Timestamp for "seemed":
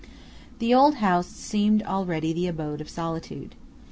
1.27-1.83